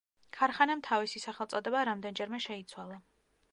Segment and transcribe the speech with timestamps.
[0.37, 3.01] ქარხანამ თავისი სახელწოდება რამდენჯერმე შეიცვალა.